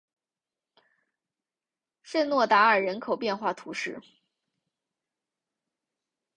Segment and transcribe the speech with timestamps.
[2.01, 4.01] 圣若达尔人口变化图示